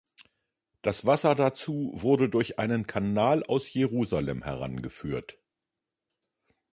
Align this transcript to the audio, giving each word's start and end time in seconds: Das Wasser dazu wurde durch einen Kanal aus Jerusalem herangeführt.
Das 0.81 1.05
Wasser 1.05 1.35
dazu 1.35 1.91
wurde 1.93 2.27
durch 2.27 2.57
einen 2.57 2.87
Kanal 2.87 3.43
aus 3.43 3.71
Jerusalem 3.71 4.41
herangeführt. 4.41 5.37